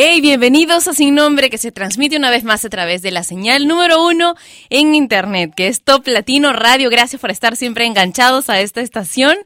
Hey, 0.00 0.20
bienvenidos 0.20 0.86
a 0.86 0.94
Sin 0.94 1.16
Nombre, 1.16 1.50
que 1.50 1.58
se 1.58 1.72
transmite 1.72 2.16
una 2.16 2.30
vez 2.30 2.44
más 2.44 2.64
a 2.64 2.68
través 2.68 3.02
de 3.02 3.10
la 3.10 3.24
señal 3.24 3.66
número 3.66 4.06
uno 4.06 4.36
en 4.70 4.94
Internet, 4.94 5.54
que 5.56 5.66
es 5.66 5.82
Top 5.82 6.06
Latino 6.06 6.52
Radio. 6.52 6.88
Gracias 6.88 7.20
por 7.20 7.32
estar 7.32 7.56
siempre 7.56 7.84
enganchados 7.84 8.48
a 8.48 8.60
esta 8.60 8.80
estación 8.80 9.36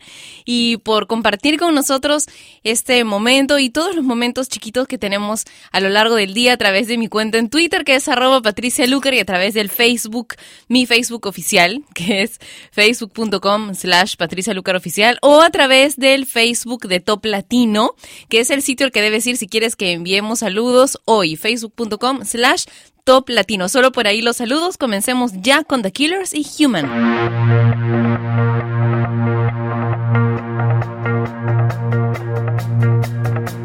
y 0.45 0.77
por 0.77 1.07
compartir 1.07 1.59
con 1.59 1.75
nosotros 1.75 2.27
este 2.65 3.03
momento 3.05 3.59
y 3.59 3.71
todos 3.71 3.97
los 3.97 4.05
momentos 4.05 4.51
chiquitos 4.51 4.87
que 4.87 4.99
tenemos 4.99 5.45
a 5.71 5.81
lo 5.81 5.89
largo 5.89 6.17
del 6.17 6.35
día 6.35 6.53
a 6.53 6.57
través 6.59 6.87
de 6.87 6.99
mi 6.99 7.09
cuenta 7.09 7.39
en 7.39 7.49
Twitter, 7.49 7.83
que 7.83 7.95
es 7.95 8.07
arroba 8.09 8.43
Patricia 8.43 8.87
Lucar, 8.87 9.15
y 9.15 9.21
a 9.21 9.25
través 9.25 9.55
del 9.55 9.71
Facebook, 9.71 10.35
mi 10.69 10.85
Facebook 10.85 11.27
oficial, 11.27 11.83
que 11.95 12.21
es 12.21 12.41
facebook.com 12.73 13.75
slash 13.75 14.17
Patricia 14.17 14.53
Lucar 14.53 14.77
oficial, 14.77 15.17
o 15.23 15.41
a 15.41 15.49
través 15.49 15.97
del 15.97 16.27
Facebook 16.27 16.89
de 16.89 17.01
Top 17.01 17.25
Latino, 17.25 17.95
que 18.29 18.41
es 18.41 18.51
el 18.51 18.61
sitio 18.61 18.85
al 18.85 18.93
que 18.93 19.01
debes 19.01 19.27
ir 19.27 19.39
si 19.39 19.49
quieres 19.49 19.77
que 19.77 19.93
enviemos 19.93 20.42
saludos 20.43 20.99
hoy, 21.05 21.37
facebook.com 21.37 22.25
slash 22.25 22.65
top 23.05 23.29
latino. 23.29 23.69
Solo 23.69 23.93
por 23.93 24.09
ahí 24.09 24.23
los 24.23 24.39
saludos. 24.39 24.77
Comencemos 24.77 25.31
ya 25.41 25.63
con 25.63 25.83
The 25.83 25.93
Killers 25.93 26.35
y 26.35 26.45
Human. 26.59 26.87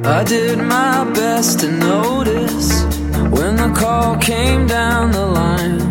I 0.06 0.24
did 0.24 0.60
my 0.60 1.04
best 1.14 1.60
to 1.62 1.72
notice 1.72 2.84
when 3.32 3.56
the 3.56 3.74
call 3.76 4.16
came 4.18 4.68
down 4.68 5.12
the 5.12 5.26
line. 5.26 5.82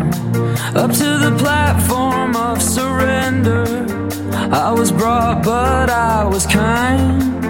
Up 0.73 0.91
to 0.91 1.17
the 1.17 1.35
platform 1.37 2.35
of 2.35 2.61
surrender. 2.61 3.65
I 4.51 4.71
was 4.71 4.93
brought, 4.93 5.43
but 5.43 5.89
I 5.89 6.23
was 6.23 6.45
kind. 6.47 7.46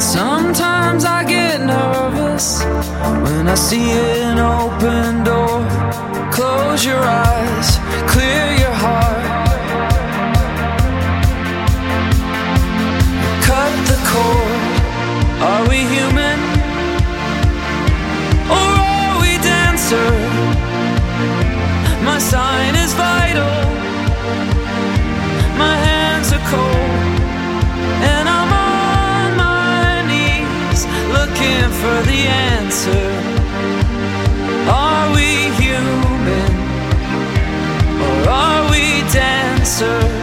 And 0.00 0.08
sometimes 0.08 1.04
I 1.04 1.24
get 1.24 1.60
nervous 1.60 2.64
when 3.22 3.46
I 3.46 3.54
see 3.54 3.90
an 3.90 4.38
open 4.38 5.24
door. 5.24 5.60
Close 6.32 6.86
your 6.86 7.02
eyes, 7.04 7.68
clear 8.10 8.46
your 8.62 8.72
answer. 39.82 40.19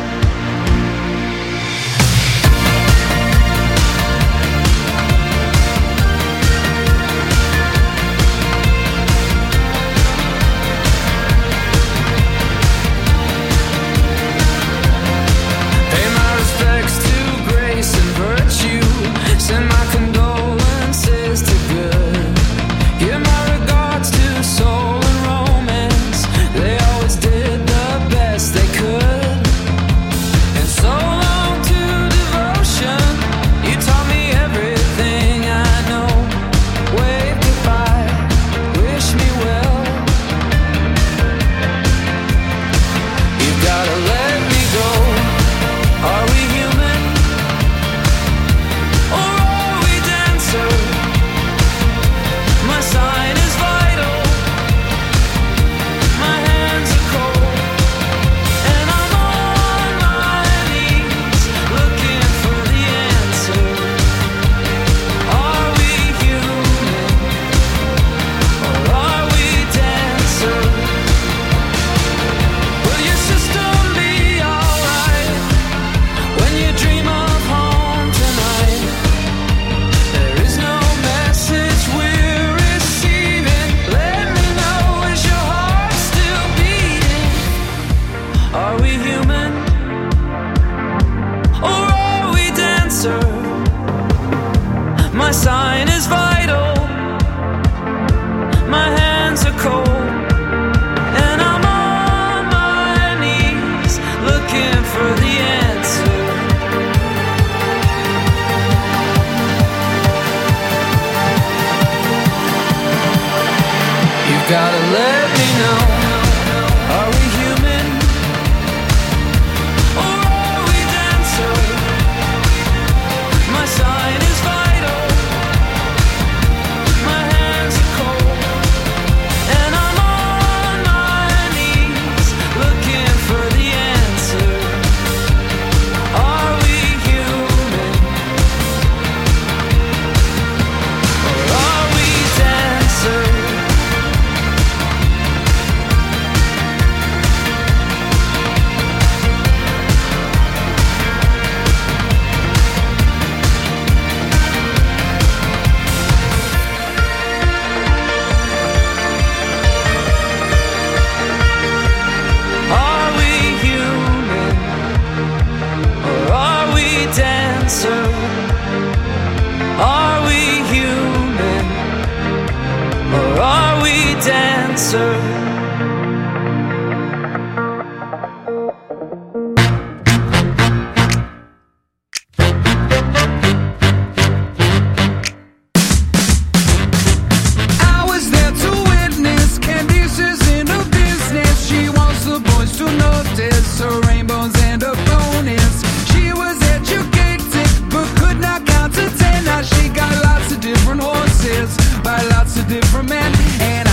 boys 192.39 192.77
to 192.77 192.85
notice 192.91 193.79
her 193.79 193.99
rainbows 194.01 194.53
and 194.63 194.81
her 194.81 194.95
bonus. 195.05 195.75
She 196.11 196.33
was 196.33 196.61
educated 196.75 197.69
but 197.89 198.07
could 198.19 198.39
not 198.39 198.65
count 198.65 198.93
to 198.95 199.09
ten. 199.17 199.45
Now 199.45 199.61
she 199.61 199.89
got 199.89 200.13
lots 200.23 200.51
of 200.51 200.59
different 200.61 201.01
horses 201.01 201.75
by 202.03 202.21
lots 202.33 202.57
of 202.57 202.67
different 202.67 203.09
men. 203.09 203.31
And 203.61 203.86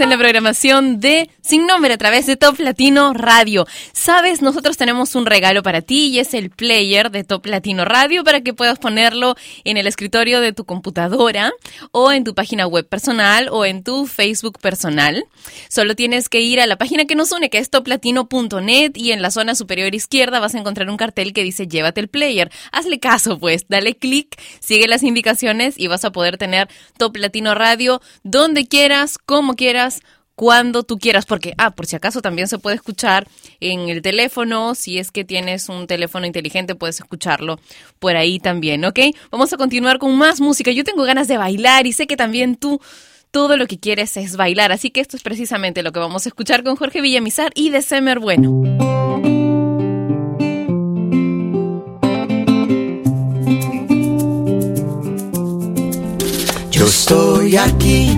en 0.00 0.10
la 0.10 0.18
programación 0.18 1.00
de 1.00 1.30
Sin 1.48 1.66
Nombre 1.66 1.94
a 1.94 1.96
través 1.96 2.26
de 2.26 2.36
Top 2.36 2.58
Latino 2.58 3.14
Radio. 3.14 3.66
Sabes, 3.94 4.42
nosotros 4.42 4.76
tenemos 4.76 5.14
un 5.14 5.24
regalo 5.24 5.62
para 5.62 5.80
ti 5.80 6.08
y 6.08 6.18
es 6.18 6.34
el 6.34 6.50
player 6.50 7.10
de 7.10 7.24
Top 7.24 7.46
Latino 7.46 7.86
Radio 7.86 8.22
para 8.22 8.42
que 8.42 8.52
puedas 8.52 8.78
ponerlo 8.78 9.34
en 9.64 9.78
el 9.78 9.86
escritorio 9.86 10.42
de 10.42 10.52
tu 10.52 10.66
computadora 10.66 11.54
o 11.90 12.12
en 12.12 12.24
tu 12.24 12.34
página 12.34 12.66
web 12.66 12.86
personal 12.86 13.48
o 13.50 13.64
en 13.64 13.82
tu 13.82 14.06
Facebook 14.06 14.58
personal. 14.58 15.24
Solo 15.70 15.96
tienes 15.96 16.28
que 16.28 16.42
ir 16.42 16.60
a 16.60 16.66
la 16.66 16.76
página 16.76 17.06
que 17.06 17.14
nos 17.14 17.32
une, 17.32 17.48
que 17.48 17.56
es 17.56 17.70
toplatino.net 17.70 18.92
y 18.94 19.12
en 19.12 19.22
la 19.22 19.30
zona 19.30 19.54
superior 19.54 19.94
izquierda 19.94 20.40
vas 20.40 20.54
a 20.54 20.58
encontrar 20.58 20.90
un 20.90 20.98
cartel 20.98 21.32
que 21.32 21.44
dice 21.44 21.66
llévate 21.66 22.02
el 22.02 22.08
player. 22.08 22.50
Hazle 22.72 23.00
caso, 23.00 23.38
pues, 23.38 23.64
dale 23.70 23.96
clic, 23.96 24.38
sigue 24.60 24.86
las 24.86 25.02
indicaciones 25.02 25.76
y 25.78 25.86
vas 25.86 26.04
a 26.04 26.12
poder 26.12 26.36
tener 26.36 26.68
Top 26.98 27.16
Latino 27.16 27.54
Radio 27.54 28.02
donde 28.22 28.66
quieras, 28.66 29.16
como 29.16 29.54
quieras, 29.54 30.02
cuando 30.38 30.84
tú 30.84 30.98
quieras, 30.98 31.26
porque, 31.26 31.52
ah, 31.58 31.72
por 31.72 31.86
si 31.86 31.96
acaso 31.96 32.22
también 32.22 32.46
se 32.46 32.58
puede 32.58 32.76
escuchar 32.76 33.26
en 33.58 33.88
el 33.88 34.02
teléfono, 34.02 34.76
si 34.76 34.98
es 34.98 35.10
que 35.10 35.24
tienes 35.24 35.68
un 35.68 35.88
teléfono 35.88 36.26
inteligente 36.26 36.76
puedes 36.76 37.00
escucharlo 37.00 37.58
por 37.98 38.14
ahí 38.14 38.38
también, 38.38 38.84
¿ok? 38.84 39.00
Vamos 39.32 39.52
a 39.52 39.56
continuar 39.56 39.98
con 39.98 40.16
más 40.16 40.40
música. 40.40 40.70
Yo 40.70 40.84
tengo 40.84 41.02
ganas 41.02 41.26
de 41.26 41.38
bailar 41.38 41.88
y 41.88 41.92
sé 41.92 42.06
que 42.06 42.16
también 42.16 42.54
tú 42.54 42.80
todo 43.32 43.56
lo 43.56 43.66
que 43.66 43.80
quieres 43.80 44.16
es 44.16 44.36
bailar, 44.36 44.70
así 44.70 44.90
que 44.90 45.00
esto 45.00 45.16
es 45.16 45.24
precisamente 45.24 45.82
lo 45.82 45.90
que 45.90 45.98
vamos 45.98 46.24
a 46.24 46.28
escuchar 46.28 46.62
con 46.62 46.76
Jorge 46.76 47.00
Villamizar 47.00 47.50
y 47.56 47.70
de 47.70 47.82
Semer 47.82 48.20
Bueno. 48.20 48.62
Yo 56.70 56.86
estoy 56.86 57.56
aquí 57.56 58.17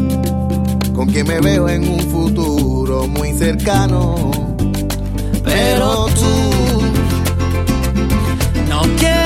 con 1.01 1.09
quien 1.11 1.25
me 1.25 1.39
veo 1.39 1.67
en 1.67 1.87
un 1.87 1.99
futuro 2.11 3.07
muy 3.07 3.33
cercano. 3.33 4.29
Pero 5.43 6.05
tú 6.13 6.81
no 8.69 8.81
Official 8.81 9.20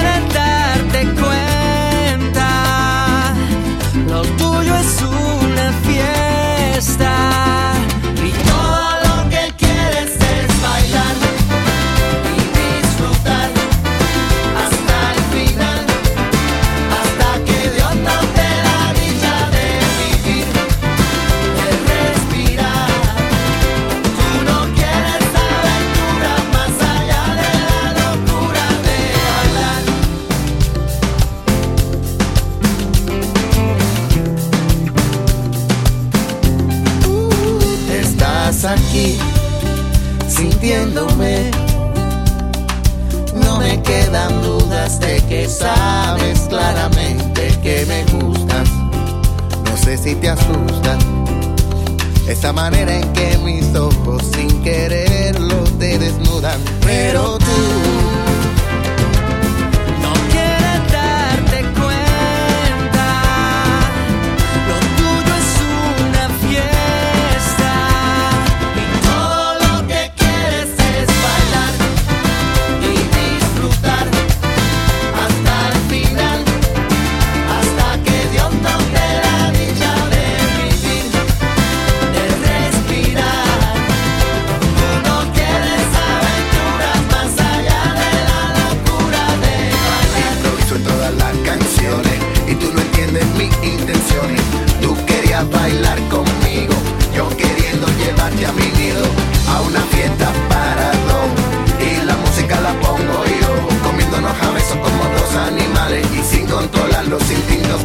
No 43.35 43.59
me 43.59 43.83
quedan 43.83 44.41
dudas 44.41 44.99
de 44.99 45.21
que 45.29 45.47
sabes 45.47 46.39
claramente 46.49 47.55
que 47.61 47.85
me 47.85 48.03
gustas. 48.05 48.67
No 49.63 49.77
sé 49.77 49.95
si 49.95 50.15
te 50.15 50.29
asusta 50.29 50.97
esa 52.27 52.51
manera 52.51 52.95
en 52.95 53.13
que 53.13 53.37
mis 53.43 53.75
ojos 53.75 54.23
sin 54.35 54.63
quererlo 54.63 55.65
te 55.77 55.99
desnudan. 55.99 56.59
Pero 56.81 57.37
tú 57.37 58.04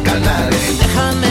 canales. 0.03 0.77
Déjame 0.79 1.30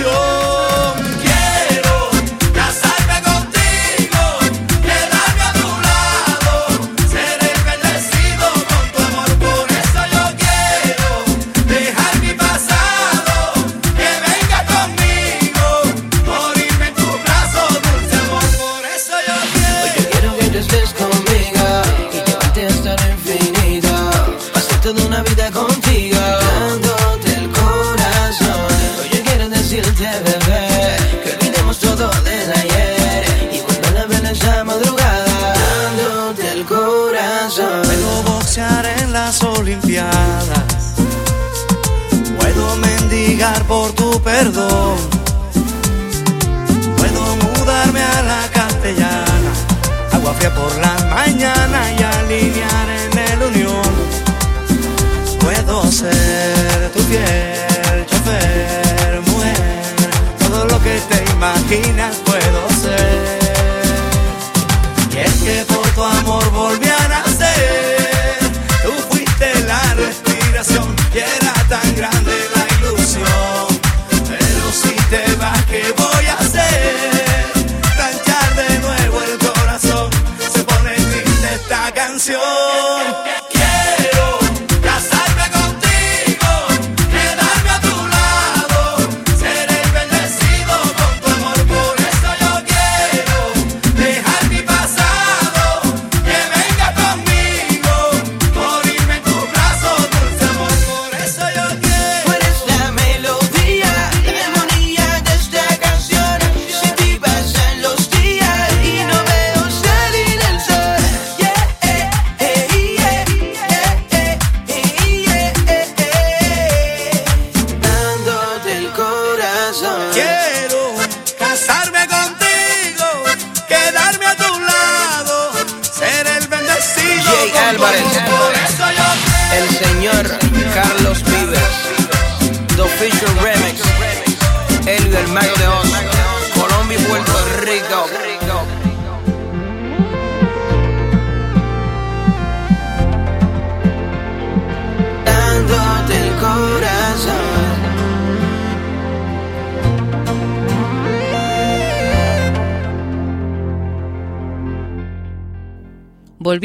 your 0.00 0.59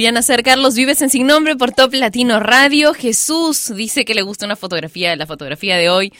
Volvían 0.05 0.17
a 0.17 0.21
ser 0.21 0.43
Carlos 0.43 0.75
Vives 0.75 1.01
en 1.01 1.09
Sin 1.09 1.25
Nombre 1.25 1.55
por 1.55 1.71
Top 1.71 1.91
Latino 1.95 2.39
Radio. 2.39 2.93
Jesús 2.93 3.73
dice 3.75 4.05
que 4.05 4.13
le 4.13 4.21
gusta 4.21 4.45
una 4.45 4.55
fotografía, 4.55 5.15
la 5.15 5.25
fotografía 5.25 5.77
de 5.77 5.89
hoy. 5.89 6.13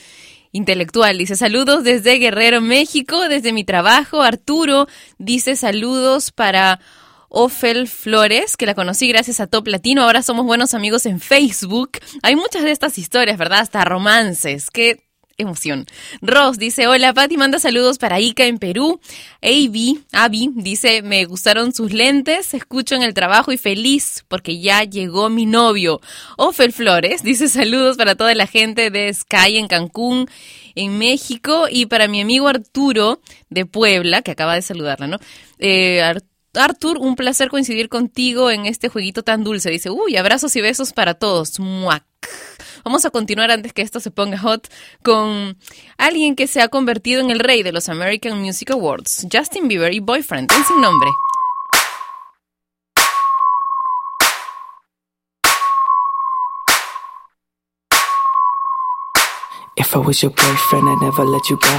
Intelectual 0.50 1.16
dice 1.18 1.36
saludos 1.36 1.84
desde 1.84 2.18
Guerrero, 2.18 2.60
México, 2.60 3.28
desde 3.28 3.52
mi 3.52 3.62
trabajo. 3.62 4.22
Arturo 4.22 4.88
dice 5.18 5.54
saludos 5.54 6.32
para 6.32 6.80
Ofel 7.28 7.86
Flores, 7.86 8.56
que 8.56 8.66
la 8.66 8.74
conocí 8.74 9.06
gracias 9.06 9.38
a 9.38 9.46
Top 9.46 9.68
Latino. 9.68 10.02
Ahora 10.02 10.24
somos 10.24 10.46
buenos 10.46 10.74
amigos 10.74 11.06
en 11.06 11.20
Facebook. 11.20 11.92
Hay 12.24 12.34
muchas 12.34 12.64
de 12.64 12.72
estas 12.72 12.98
historias, 12.98 13.38
¿verdad? 13.38 13.60
Hasta 13.60 13.84
romances. 13.84 14.68
que 14.68 15.05
emoción. 15.38 15.86
Ross 16.22 16.58
dice, 16.58 16.86
hola, 16.86 17.12
Patti 17.12 17.36
manda 17.36 17.58
saludos 17.58 17.98
para 17.98 18.20
Ica 18.20 18.46
en 18.46 18.58
Perú. 18.58 19.00
Avi, 19.42 20.00
Avi 20.12 20.50
dice, 20.54 21.02
me 21.02 21.24
gustaron 21.24 21.74
sus 21.74 21.92
lentes, 21.92 22.54
escucho 22.54 22.94
en 22.94 23.02
el 23.02 23.14
trabajo 23.14 23.52
y 23.52 23.58
feliz 23.58 24.24
porque 24.28 24.60
ya 24.60 24.84
llegó 24.84 25.28
mi 25.28 25.46
novio. 25.46 26.00
Ofel 26.36 26.72
Flores 26.72 27.22
dice 27.22 27.48
saludos 27.48 27.96
para 27.96 28.14
toda 28.14 28.34
la 28.34 28.46
gente 28.46 28.90
de 28.90 29.12
Sky 29.12 29.58
en 29.58 29.68
Cancún, 29.68 30.28
en 30.74 30.98
México 30.98 31.66
y 31.70 31.86
para 31.86 32.08
mi 32.08 32.20
amigo 32.20 32.48
Arturo 32.48 33.20
de 33.50 33.66
Puebla, 33.66 34.22
que 34.22 34.30
acaba 34.30 34.54
de 34.54 34.62
saludarla, 34.62 35.06
¿no? 35.06 35.18
Eh, 35.58 36.02
Artur, 36.56 36.98
un 36.98 37.16
placer 37.16 37.48
coincidir 37.48 37.88
contigo 37.88 38.50
en 38.50 38.66
este 38.66 38.88
jueguito 38.88 39.22
tan 39.22 39.44
dulce. 39.44 39.70
Dice, 39.70 39.90
uy, 39.90 40.16
abrazos 40.16 40.54
y 40.56 40.60
besos 40.60 40.92
para 40.92 41.14
todos. 41.14 41.58
Muac. 41.60 42.04
Vamos 42.84 43.04
a 43.04 43.10
continuar 43.10 43.50
antes 43.50 43.72
que 43.72 43.82
esto 43.82 43.98
se 43.98 44.10
ponga 44.10 44.38
hot 44.38 44.68
con 45.02 45.58
alguien 45.98 46.36
que 46.36 46.46
se 46.46 46.60
ha 46.60 46.68
convertido 46.68 47.20
en 47.20 47.30
el 47.30 47.40
rey 47.40 47.62
de 47.62 47.72
los 47.72 47.88
American 47.88 48.40
Music 48.40 48.70
Awards, 48.70 49.26
Justin 49.32 49.66
Bieber 49.66 49.92
y 49.92 49.98
Boyfriend, 50.00 50.52
en 50.52 50.64
sin 50.64 50.80
nombre. 50.80 51.10
If 59.78 59.94
I 59.94 59.98
was 59.98 60.22
your 60.22 60.30
boyfriend, 60.30 60.88
I'd 60.88 61.02
never 61.02 61.22
let 61.22 61.50
you 61.50 61.58
go. 61.58 61.76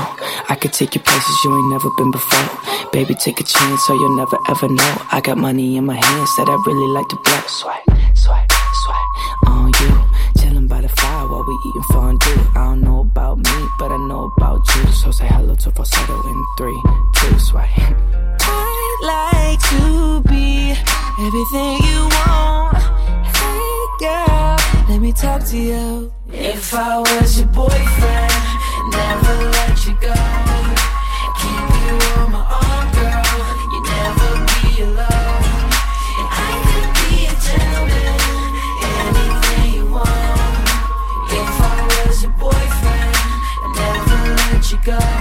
I 0.49 0.55
could 0.59 0.71
take 0.71 0.93
you 0.93 1.01
places 1.01 1.35
you 1.43 1.49
ain't 1.57 1.71
never 1.71 1.89
been 1.97 2.11
before. 2.11 2.49
Baby, 2.93 3.15
take 3.15 3.39
a 3.39 3.43
chance 3.43 3.87
so 3.87 3.93
you'll 3.95 4.15
never 4.15 4.37
ever 4.47 4.69
know. 4.69 5.01
I 5.11 5.19
got 5.19 5.37
money 5.37 5.77
in 5.77 5.85
my 5.85 5.95
hands 5.95 6.35
that 6.37 6.47
I 6.47 6.55
really 6.67 6.87
like 6.93 7.07
to 7.09 7.15
blow. 7.15 7.41
Swipe, 7.47 7.89
swipe, 8.13 8.51
swipe 8.85 9.47
on 9.47 9.73
you. 9.81 9.93
Chilling 10.39 10.67
by 10.67 10.81
the 10.81 10.89
fire 10.89 11.27
while 11.27 11.43
we 11.43 11.57
eating 11.65 11.83
fondue. 11.91 12.41
I 12.53 12.65
don't 12.69 12.81
know 12.81 12.99
about 13.01 13.39
me, 13.39 13.67
but 13.79 13.91
I 13.91 13.97
know 13.97 14.31
about 14.37 14.61
you. 14.75 14.91
So 14.91 15.09
say 15.09 15.25
hello 15.25 15.55
to 15.55 15.71
falsetto 15.71 16.21
in 16.21 16.45
three, 16.57 16.81
two, 17.15 17.39
swipe. 17.39 17.67
I'd 18.45 18.99
like 19.01 19.59
to 19.73 20.21
be 20.29 20.77
everything 21.25 21.81
you 21.81 22.01
want. 22.13 22.77
Hey 23.33 23.85
girl, 23.99 24.56
let 24.89 24.99
me 24.99 25.11
talk 25.13 25.43
to 25.45 25.57
you. 25.57 26.11
If 26.31 26.73
I 26.73 26.99
was 26.99 27.39
your 27.39 27.47
boyfriend, 27.49 28.33
never 28.91 29.35
let 29.57 29.85
you 29.85 29.93
go. 29.99 30.13
Keep 31.41 31.67
you 31.83 31.93
on 32.17 32.31
my 32.31 32.43
arm, 32.43 32.87
girl. 32.97 33.25
You 33.73 33.79
never 33.95 34.29
be 34.49 34.81
alone. 34.83 35.69
I 36.29 36.51
could 36.69 36.91
be 36.99 37.25
a 37.25 37.33
gentleman, 37.47 38.19
anything 38.97 39.67
you 39.75 39.85
want. 39.91 40.67
If 41.41 41.53
I 41.61 42.05
was 42.07 42.23
your 42.23 42.35
boyfriend, 42.39 43.17
never 43.75 44.19
let 44.35 44.71
you 44.71 44.79
go. 44.83 45.16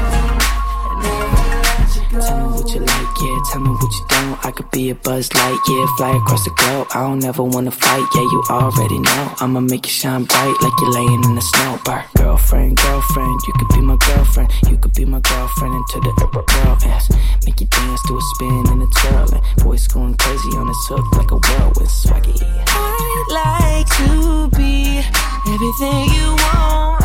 Yeah. 3.20 3.38
Tell 3.50 3.60
me 3.60 3.70
what 3.70 3.92
you 3.92 4.04
don't. 4.08 4.44
I 4.44 4.50
could 4.50 4.70
be 4.70 4.90
a 4.90 4.94
buzz 4.94 5.32
light, 5.34 5.60
yeah. 5.68 5.86
Fly 5.96 6.16
across 6.16 6.44
the 6.44 6.50
globe. 6.50 6.88
I 6.94 7.00
don't 7.00 7.24
ever 7.24 7.42
wanna 7.42 7.70
fight, 7.70 8.06
yeah. 8.14 8.22
You 8.22 8.42
already 8.50 8.98
know. 8.98 9.34
I'ma 9.40 9.60
make 9.60 9.86
you 9.86 9.92
shine 9.92 10.24
bright 10.24 10.56
like 10.62 10.72
you're 10.80 10.92
laying 10.92 11.24
in 11.24 11.34
the 11.34 11.40
snow. 11.40 11.78
Bar. 11.84 12.04
Girlfriend, 12.16 12.76
girlfriend, 12.78 13.40
you 13.46 13.52
could 13.58 13.68
be 13.74 13.80
my 13.80 13.96
girlfriend. 14.06 14.50
You 14.68 14.76
could 14.78 14.94
be 14.94 15.04
my 15.04 15.20
girlfriend 15.20 15.74
into 15.74 16.00
the 16.00 16.12
world. 16.32 16.82
Yes. 16.84 17.10
Make 17.44 17.60
you 17.60 17.66
dance 17.66 18.00
to 18.08 18.16
a 18.16 18.20
spin 18.34 18.64
and 18.68 18.82
a 18.82 18.86
twirl. 19.00 19.34
And 19.34 19.60
voice 19.62 19.86
going 19.86 20.14
crazy 20.16 20.50
on 20.56 20.66
this 20.66 20.86
hook 20.88 21.06
like 21.16 21.30
a 21.30 21.36
whirlwind 21.36 21.88
swaggy. 21.88 22.36
I'd 22.68 23.28
like 23.30 23.88
to 24.00 24.48
be 24.56 25.02
everything 25.48 26.04
you 26.14 26.28
want. 26.44 27.04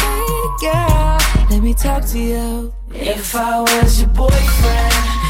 Hey 0.00 0.40
girl, 0.60 1.18
let 1.50 1.62
me 1.62 1.74
talk 1.74 2.04
to 2.06 2.18
you. 2.18 2.72
If 2.92 3.34
I 3.34 3.60
was 3.60 4.00
your 4.00 4.10
boyfriend, 4.10 4.94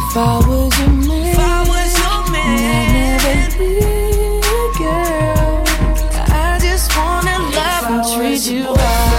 If 0.00 0.16
I 0.16 0.38
was 0.46 0.78
your 0.78 0.88
man, 0.88 1.26
if 1.26 1.38
I 1.38 1.64
was 1.68 1.90
your 1.98 2.30
man, 2.30 2.70
I'd 2.70 3.28
never 3.28 3.64
leave, 3.64 4.78
girl. 4.78 5.64
I 6.30 6.58
just 6.62 6.96
wanna 6.96 7.36
love 7.58 7.84
and 7.90 8.02
treat 8.14 8.46
you 8.46 8.72
right. 8.72 9.17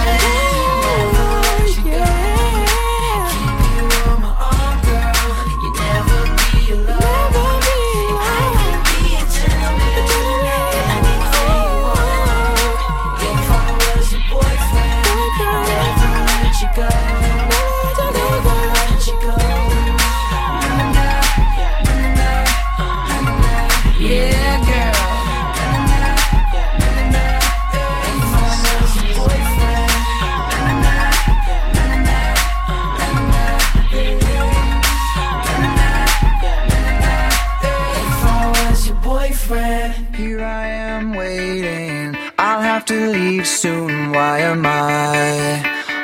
Have 42.80 42.86
to 42.86 43.10
leave 43.10 43.46
soon. 43.46 44.10
Why 44.10 44.38
am 44.38 44.64
I 44.64 45.60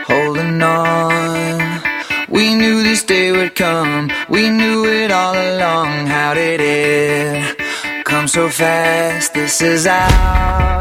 holding 0.06 0.60
on? 0.60 1.80
We 2.28 2.54
knew 2.54 2.82
this 2.82 3.02
day 3.02 3.32
would 3.32 3.54
come. 3.54 4.10
We 4.28 4.50
knew 4.50 4.84
it 4.84 5.10
all 5.10 5.34
along. 5.34 6.06
How 6.06 6.34
did 6.34 6.60
it 6.60 7.56
come 8.04 8.28
so 8.28 8.50
fast? 8.50 9.32
This 9.32 9.62
is 9.62 9.86
our 9.86 10.75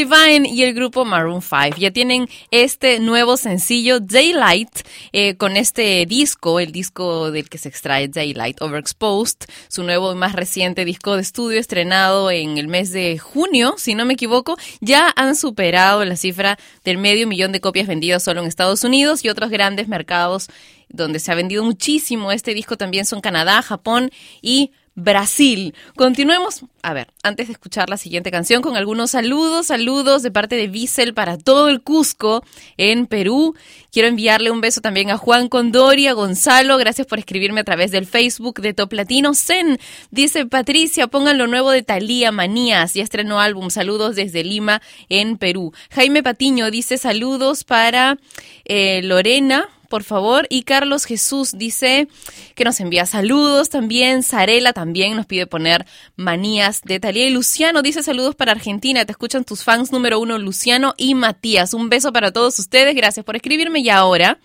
Levine 0.00 0.48
y 0.48 0.62
el 0.62 0.72
grupo 0.72 1.04
Maroon 1.04 1.42
5 1.42 1.76
ya 1.76 1.90
tienen 1.90 2.26
este 2.50 3.00
nuevo 3.00 3.36
sencillo 3.36 4.00
Daylight 4.00 4.70
eh, 5.12 5.36
con 5.36 5.58
este 5.58 6.06
disco, 6.06 6.58
el 6.58 6.72
disco 6.72 7.30
del 7.30 7.50
que 7.50 7.58
se 7.58 7.68
extrae 7.68 8.08
Daylight 8.08 8.62
Overexposed, 8.62 9.40
su 9.68 9.82
nuevo 9.82 10.12
y 10.12 10.14
más 10.14 10.32
reciente 10.32 10.86
disco 10.86 11.16
de 11.16 11.22
estudio 11.22 11.60
estrenado 11.60 12.30
en 12.30 12.56
el 12.56 12.66
mes 12.66 12.92
de 12.92 13.18
junio, 13.18 13.74
si 13.76 13.94
no 13.94 14.06
me 14.06 14.14
equivoco, 14.14 14.56
ya 14.80 15.12
han 15.16 15.36
superado 15.36 16.02
la 16.06 16.16
cifra 16.16 16.58
del 16.82 16.96
medio 16.96 17.26
millón 17.26 17.52
de 17.52 17.60
copias 17.60 17.86
vendidas 17.86 18.22
solo 18.22 18.40
en 18.40 18.46
Estados 18.46 18.84
Unidos 18.84 19.22
y 19.22 19.28
otros 19.28 19.50
grandes 19.50 19.86
mercados 19.86 20.48
donde 20.88 21.20
se 21.20 21.30
ha 21.30 21.34
vendido 21.34 21.62
muchísimo. 21.62 22.32
Este 22.32 22.54
disco 22.54 22.76
también 22.76 23.04
son 23.04 23.20
Canadá, 23.20 23.62
Japón 23.62 24.10
y 24.42 24.72
Brasil. 25.00 25.74
Continuemos, 25.96 26.64
a 26.82 26.92
ver, 26.92 27.08
antes 27.22 27.48
de 27.48 27.52
escuchar 27.52 27.88
la 27.88 27.96
siguiente 27.96 28.30
canción, 28.30 28.62
con 28.62 28.76
algunos 28.76 29.10
saludos, 29.10 29.66
saludos 29.66 30.22
de 30.22 30.30
parte 30.30 30.56
de 30.56 30.68
Bissell 30.68 31.14
para 31.14 31.38
todo 31.38 31.68
el 31.68 31.82
Cusco 31.82 32.44
en 32.76 33.06
Perú. 33.06 33.54
Quiero 33.92 34.08
enviarle 34.08 34.50
un 34.50 34.60
beso 34.60 34.80
también 34.80 35.10
a 35.10 35.16
Juan 35.16 35.48
Condoria, 35.48 36.12
Gonzalo, 36.12 36.76
gracias 36.76 37.06
por 37.06 37.18
escribirme 37.18 37.60
a 37.60 37.64
través 37.64 37.90
del 37.90 38.06
Facebook 38.06 38.60
de 38.60 38.74
Top 38.74 38.92
Latino. 38.92 39.34
Zen, 39.34 39.78
dice 40.10 40.46
Patricia, 40.46 41.08
pongan 41.08 41.38
lo 41.38 41.46
nuevo 41.46 41.70
de 41.70 41.82
Talía 41.82 42.30
Manías, 42.30 42.94
ya 42.94 43.02
estrenó 43.02 43.40
álbum, 43.40 43.70
saludos 43.70 44.16
desde 44.16 44.44
Lima 44.44 44.80
en 45.08 45.38
Perú. 45.38 45.72
Jaime 45.90 46.22
Patiño 46.22 46.70
dice 46.70 46.98
saludos 46.98 47.64
para 47.64 48.18
eh, 48.64 49.02
Lorena, 49.02 49.68
por 49.90 50.04
favor. 50.04 50.46
Y 50.48 50.62
Carlos 50.62 51.04
Jesús 51.04 51.52
dice 51.58 52.08
que 52.54 52.64
nos 52.64 52.80
envía 52.80 53.04
saludos 53.04 53.68
también. 53.68 54.22
Zarela 54.22 54.72
también 54.72 55.16
nos 55.16 55.26
pide 55.26 55.46
poner 55.46 55.84
manías 56.16 56.80
de 56.82 56.98
Talía. 56.98 57.26
Y 57.26 57.30
Luciano 57.30 57.82
dice 57.82 58.02
saludos 58.02 58.34
para 58.34 58.52
Argentina. 58.52 59.04
Te 59.04 59.12
escuchan 59.12 59.44
tus 59.44 59.64
fans 59.64 59.92
número 59.92 60.18
uno, 60.18 60.38
Luciano 60.38 60.94
y 60.96 61.14
Matías. 61.14 61.74
Un 61.74 61.90
beso 61.90 62.12
para 62.12 62.32
todos 62.32 62.58
ustedes. 62.58 62.94
Gracias 62.94 63.26
por 63.26 63.36
escribirme. 63.36 63.80
Y 63.80 63.90
ahora, 63.90 64.38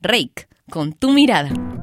Rake, 0.00 0.46
con 0.70 0.92
tu 0.94 1.12
mirada. 1.12 1.81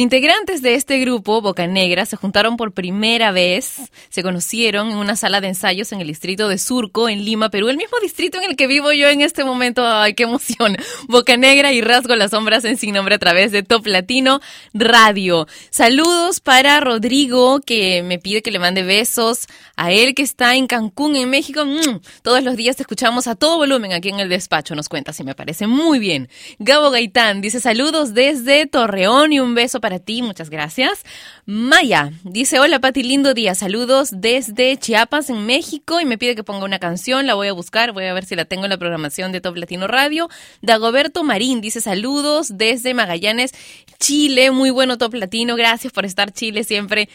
Integrantes 0.00 0.62
de 0.62 0.74
este 0.74 0.98
grupo, 0.98 1.40
Boca 1.40 1.66
Negra, 1.66 2.06
se 2.06 2.16
juntaron 2.16 2.56
por 2.56 2.72
primera 2.72 3.30
vez, 3.30 3.76
se 4.08 4.22
conocieron 4.22 4.90
en 4.90 4.96
una 4.96 5.14
sala 5.14 5.40
de 5.40 5.48
ensayos 5.48 5.92
en 5.92 6.00
el 6.00 6.08
distrito 6.08 6.48
de 6.48 6.58
Surco, 6.58 7.08
en 7.08 7.24
Lima, 7.24 7.50
Perú, 7.50 7.68
el 7.68 7.76
mismo 7.76 7.98
distrito 8.00 8.38
en 8.38 8.50
el 8.50 8.56
que 8.56 8.66
vivo 8.66 8.92
yo 8.92 9.08
en 9.08 9.20
este 9.20 9.44
momento. 9.44 9.86
¡Ay, 9.86 10.14
qué 10.14 10.24
emoción! 10.24 10.76
Boca 11.08 11.36
Negra 11.36 11.72
y 11.72 11.80
Rasgo 11.80 12.16
las 12.16 12.30
Sombras 12.30 12.64
en 12.64 12.76
Sin 12.76 12.94
Nombre 12.94 13.14
a 13.14 13.18
través 13.18 13.52
de 13.52 13.62
Top 13.62 13.86
Latino 13.86 14.40
Radio. 14.72 15.46
Saludos 15.70 16.40
para 16.40 16.80
Rodrigo, 16.80 17.60
que 17.60 18.02
me 18.02 18.18
pide 18.18 18.42
que 18.42 18.50
le 18.50 18.58
mande 18.58 18.82
besos, 18.82 19.46
a 19.76 19.92
él 19.92 20.14
que 20.14 20.22
está 20.22 20.54
en 20.54 20.66
Cancún, 20.66 21.16
en 21.16 21.30
México. 21.30 21.64
Mm, 21.64 22.00
todos 22.22 22.42
los 22.42 22.56
días 22.56 22.76
te 22.76 22.82
escuchamos 22.82 23.26
a 23.26 23.34
todo 23.34 23.58
volumen 23.58 23.92
aquí 23.92 24.08
en 24.08 24.20
el 24.20 24.28
despacho, 24.28 24.74
nos 24.74 24.88
cuenta, 24.88 25.12
si 25.12 25.24
me 25.24 25.34
parece 25.34 25.66
muy 25.66 25.98
bien. 25.98 26.28
Gabo 26.58 26.90
Gaitán 26.90 27.40
dice 27.40 27.60
saludos 27.60 28.14
desde 28.14 28.66
Torreón 28.66 29.32
y 29.32 29.40
un 29.40 29.54
beso 29.54 29.80
para 29.80 29.89
ti, 29.98 30.22
muchas 30.22 30.50
gracias. 30.50 31.04
Maya 31.46 32.12
dice, 32.22 32.60
hola 32.60 32.78
Pati, 32.80 33.02
lindo 33.02 33.34
día, 33.34 33.54
saludos 33.54 34.10
desde 34.12 34.76
Chiapas 34.76 35.30
en 35.30 35.46
México 35.46 36.00
y 36.00 36.04
me 36.04 36.18
pide 36.18 36.34
que 36.34 36.44
ponga 36.44 36.64
una 36.64 36.78
canción, 36.78 37.26
la 37.26 37.34
voy 37.34 37.48
a 37.48 37.52
buscar, 37.52 37.92
voy 37.92 38.04
a 38.04 38.14
ver 38.14 38.24
si 38.24 38.36
la 38.36 38.44
tengo 38.44 38.64
en 38.64 38.70
la 38.70 38.78
programación 38.78 39.32
de 39.32 39.40
Top 39.40 39.56
Latino 39.56 39.86
Radio. 39.86 40.28
Dagoberto 40.62 41.24
Marín 41.24 41.60
dice 41.60 41.80
saludos 41.80 42.56
desde 42.56 42.94
Magallanes, 42.94 43.52
Chile, 43.98 44.50
muy 44.50 44.70
bueno 44.70 44.98
Top 44.98 45.14
Latino, 45.14 45.56
gracias 45.56 45.92
por 45.92 46.04
estar 46.04 46.32
Chile 46.32 46.64
siempre 46.64 47.08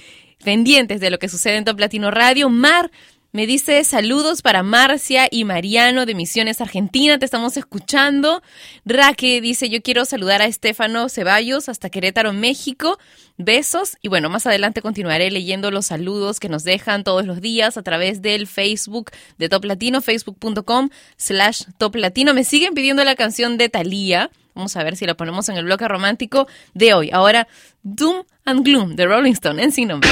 pendientes 0.44 1.00
de 1.00 1.10
lo 1.10 1.20
que 1.20 1.30
sucede 1.30 1.58
en 1.58 1.66
Top 1.66 1.80
Latino 1.80 2.12
Radio. 2.12 2.50
Mar 2.50 2.92
me 3.36 3.46
dice 3.48 3.84
saludos 3.84 4.42
para 4.42 4.64
Marcia 4.64 5.28
y 5.30 5.44
Mariano 5.44 6.06
de 6.06 6.16
Misiones 6.16 6.62
Argentina, 6.62 7.20
te 7.20 7.26
estamos 7.26 7.58
escuchando. 7.58 8.42
Raque 8.86 9.42
dice 9.42 9.70
yo 9.70 9.82
quiero 9.82 10.06
saludar 10.06 10.42
a 10.42 10.46
Estefano 10.46 11.10
Ceballos 11.10 11.68
hasta 11.68 11.90
Querétaro, 11.90 12.32
México. 12.32 12.98
Besos 13.38 13.98
y 14.02 14.08
bueno, 14.08 14.30
más 14.30 14.48
adelante 14.48 14.82
continuaré 14.82 15.30
leyendo 15.32 15.70
los 15.70 15.88
saludos 15.88 16.40
que 16.40 16.48
nos 16.48 16.64
dejan 16.64 17.04
todos 17.04 17.26
los 17.26 17.42
días 17.42 17.76
a 17.76 17.84
través 17.84 18.22
del 18.22 18.48
Facebook 18.48 19.12
de 19.38 19.50
Top 19.50 19.66
Latino, 19.66 20.02
facebook.com 20.02 20.90
slash 21.18 21.64
Top 21.78 21.96
Latino. 21.98 22.34
Me 22.34 22.46
siguen 22.46 22.74
pidiendo 22.74 23.04
la 23.04 23.16
canción 23.16 23.58
de 23.58 23.68
Thalía. 23.68 24.32
Vamos 24.54 24.78
a 24.78 24.84
ver 24.86 24.96
si 24.96 25.06
la 25.06 25.16
ponemos 25.16 25.50
en 25.50 25.58
el 25.58 25.66
bloque 25.66 25.86
romántico 25.90 26.48
de 26.74 26.94
hoy. 26.94 27.10
Ahora, 27.12 27.50
Doom 27.84 28.24
and 28.46 28.64
Gloom 28.64 28.96
de 28.96 29.06
Rolling 29.06 29.34
Stone 29.34 29.62
en 29.62 29.74
sin 29.74 29.90
nombre. 29.90 30.10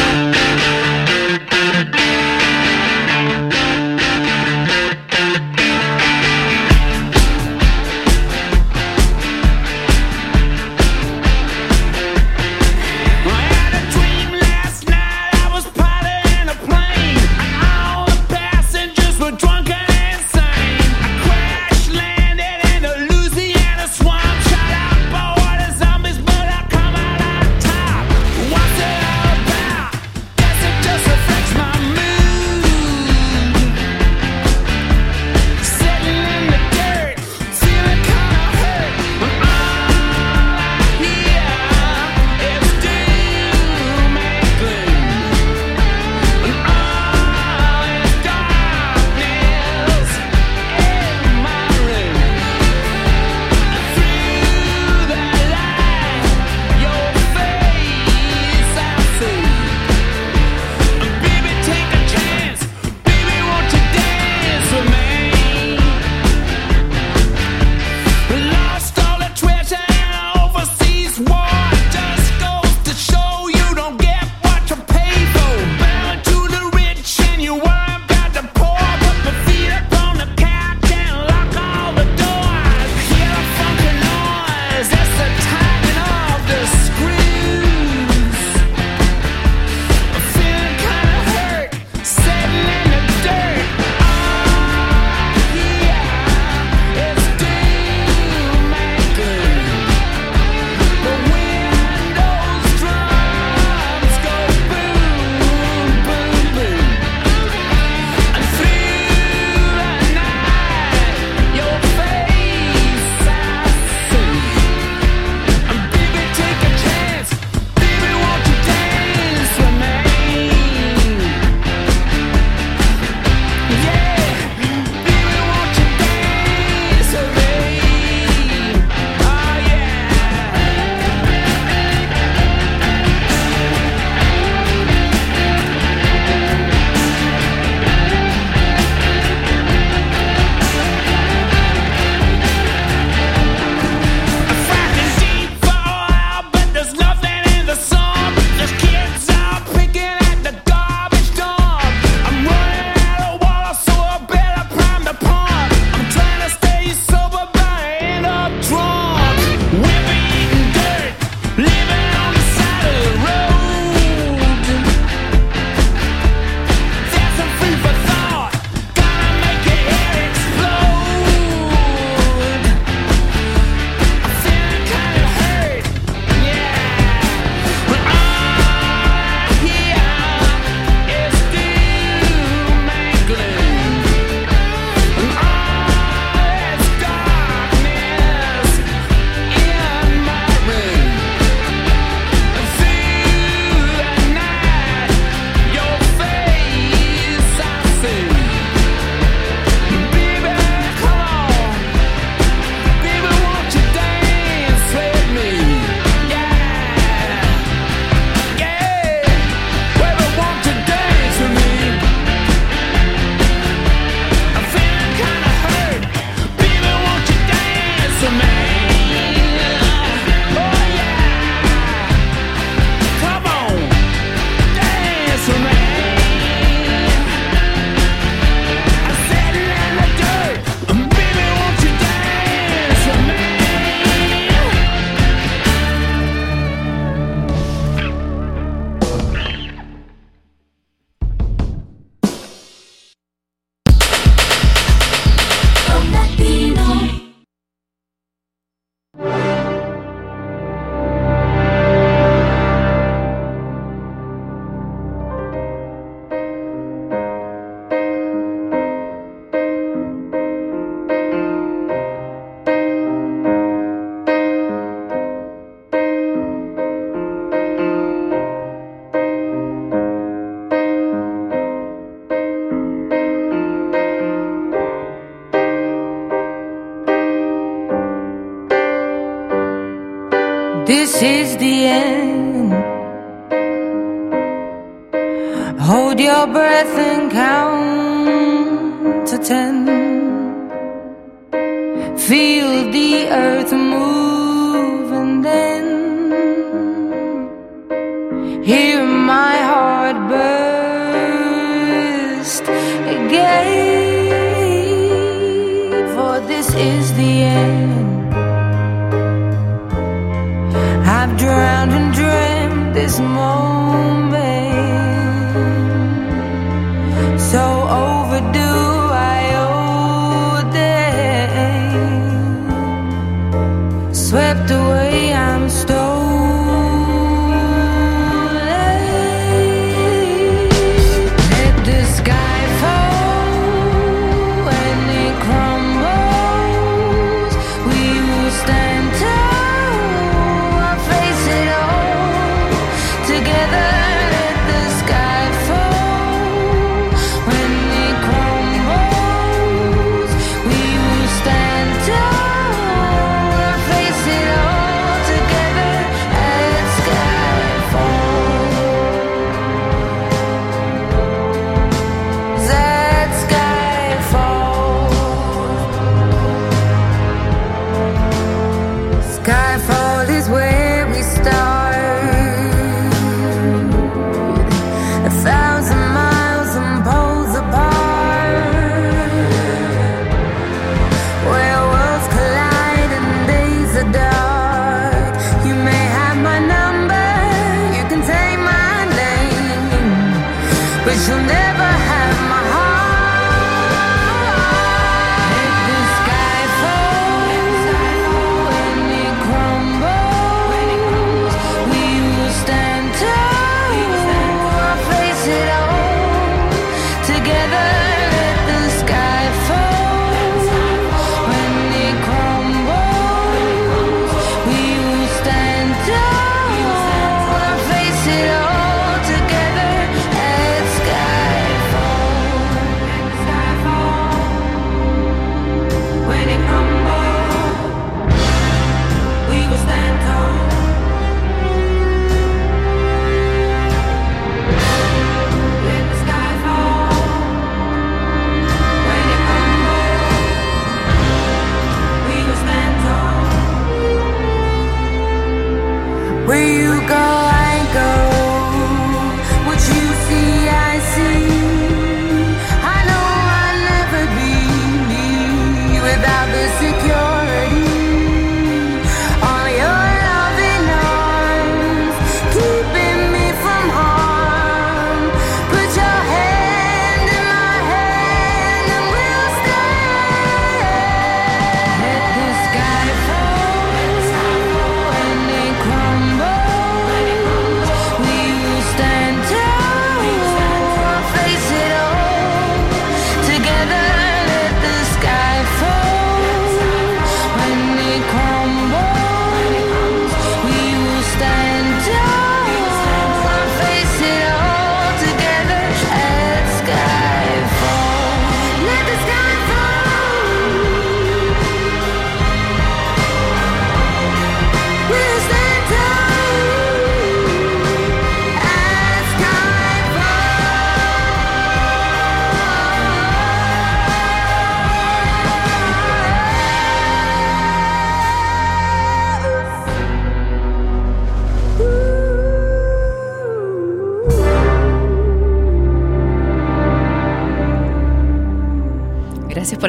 where 446.46 446.67
you 446.67 447.08
go? 447.08 447.33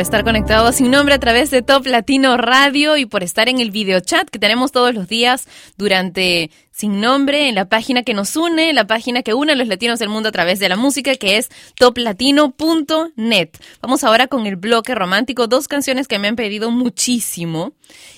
estar 0.05 0.23
conectado 0.23 0.71
Sin 0.73 0.91
Nombre 0.91 1.15
a 1.15 1.19
través 1.19 1.51
de 1.51 1.63
Top 1.63 1.87
Latino 1.87 2.37
Radio 2.37 2.99
y 2.99 3.07
por 3.07 3.23
estar 3.23 3.49
en 3.49 3.59
el 3.59 3.71
video 3.71 4.01
chat 4.01 4.29
que 4.29 4.39
tenemos 4.39 4.71
todos 4.71 4.95
los 4.95 5.09
días 5.09 5.49
durante 5.79 6.51
Sin 6.71 7.01
Nombre, 7.01 7.49
en 7.49 7.55
la 7.55 7.71
página 7.71 8.03
que 8.03 8.13
nos 8.13 8.37
une, 8.37 8.75
la 8.75 8.87
página 8.87 9.23
que 9.23 9.33
une 9.33 9.53
a 9.53 9.57
los 9.57 9.67
latinos 9.67 9.99
del 9.99 10.11
mundo 10.11 10.29
a 10.29 10.33
través 10.33 10.59
de 10.59 10.69
la 10.69 10.77
música, 10.77 11.15
que 11.15 11.39
es 11.39 11.49
toplatino.net. 11.77 13.49
Vamos 13.81 14.05
ahora 14.05 14.27
con 14.27 14.45
el 14.47 14.57
bloque 14.57 14.95
romántico, 14.95 15.47
dos 15.47 15.69
canciones 15.69 16.07
que 16.07 16.19
me 16.19 16.29
han 16.29 16.37
pedido 16.37 16.71
muchísimo 16.71 17.73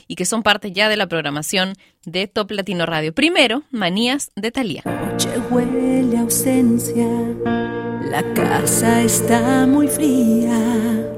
y 0.08 0.16
que 0.16 0.24
son 0.24 0.42
parte 0.42 0.72
ya 0.72 0.88
de 0.88 0.96
la 0.96 1.06
programación 1.06 1.74
de 2.04 2.26
Top 2.26 2.50
Latino 2.50 2.84
Radio. 2.86 3.14
Primero, 3.14 3.62
Manías 3.70 4.32
de 4.34 4.50
Talía. 4.50 4.82
Noche 4.84 5.28
huele 5.50 6.18
ausencia, 6.18 7.06
la 8.10 8.24
casa 8.34 9.02
está 9.02 9.68
muy 9.68 9.86
fría 9.86 11.12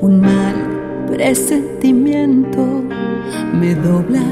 un 0.00 0.20
mal 0.20 1.06
presentimiento 1.08 2.82
me 3.52 3.74
dobla 3.74 4.22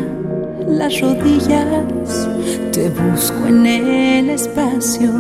las 0.69 1.01
rodillas. 1.01 2.29
Te 2.73 2.91
busco 2.91 3.47
en 3.47 3.67
el 3.67 4.31
espacio 4.31 5.11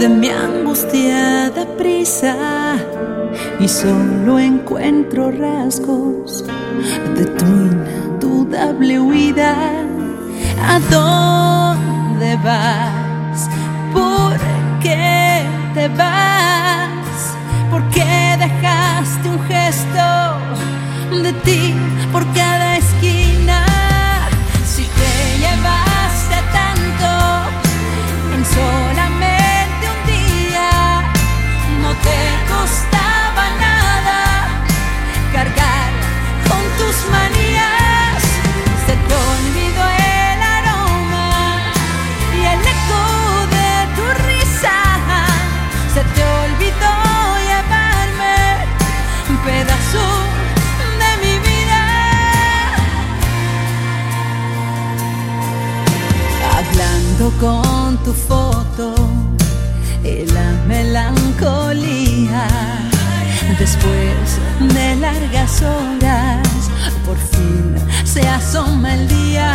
de 0.00 0.08
mi 0.08 0.28
angustiada 0.28 1.66
prisa 1.76 2.76
y 3.60 3.68
solo 3.68 4.38
encuentro 4.38 5.30
rasgos 5.30 6.44
de 7.16 7.24
tu 7.24 7.44
indudable 7.44 9.00
huida. 9.00 9.54
¿A 10.62 10.80
dónde 10.90 12.36
vas? 12.44 13.48
¿Por 13.92 14.36
qué 14.82 15.42
te 15.74 15.88
vas? 15.88 16.85
¿Por 17.76 17.90
qué 17.90 18.36
dejaste 18.38 19.28
un 19.28 19.38
gesto 19.44 20.06
de 21.22 21.30
ti 21.44 21.74
por 22.10 22.24
cada 22.32 22.78
esquina? 22.78 23.66
Si 24.64 24.84
te 24.84 25.38
llevaste 25.42 26.36
tanto 26.58 27.10
en 28.34 28.42
solamente 28.46 29.82
un 29.94 30.00
día, 30.06 31.02
no 31.82 31.90
te 32.06 32.18
costaba 32.50 33.44
nada 33.60 34.22
cargar 35.34 35.90
con 36.48 36.62
tus 36.78 36.96
manías. 37.10 37.75
de 64.60 64.96
largas 64.96 65.62
horas. 65.62 66.70
Por 67.04 67.16
fin 67.16 67.76
se 68.04 68.26
asoma 68.28 68.94
el 68.94 69.08
día, 69.08 69.52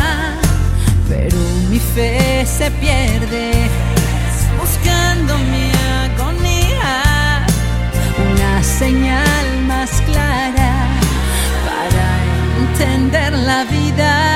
pero 1.10 1.38
mi 1.70 1.80
fe 1.80 2.46
se 2.46 2.70
pierde 2.72 3.70
buscando 4.60 5.38
mi 5.38 5.72
agonía. 6.06 7.46
Una 8.32 8.64
señal 8.64 9.48
más 9.68 9.90
clara 10.02 10.88
para 11.66 12.08
entender 12.60 13.34
la 13.34 13.64
vida. 13.66 14.31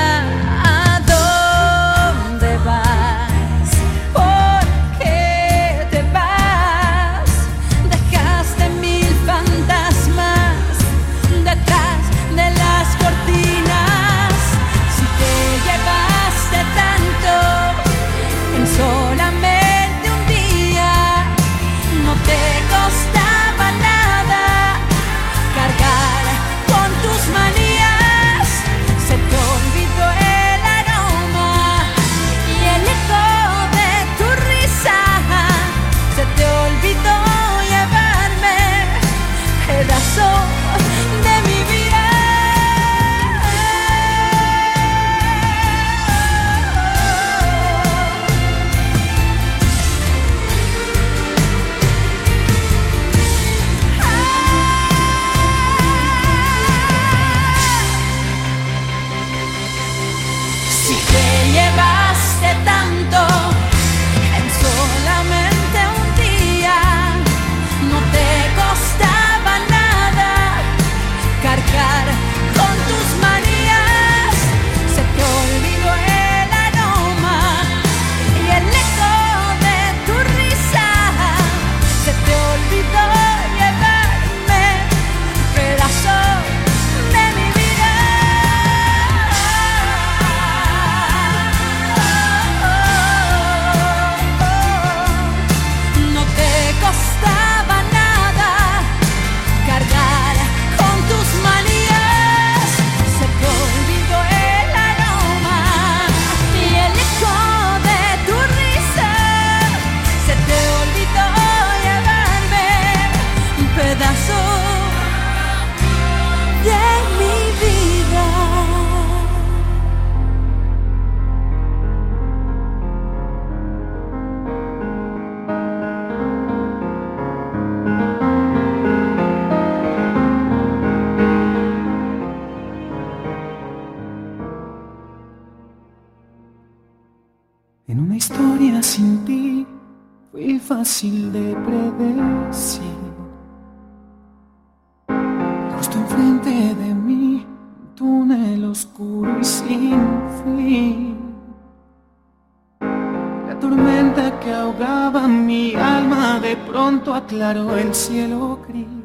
aclaró 157.16 157.76
el 157.76 157.94
cielo 157.94 158.58
gris. 158.68 158.95